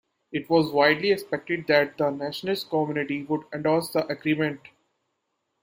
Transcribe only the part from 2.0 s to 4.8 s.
nationalist community would endorse the agreement.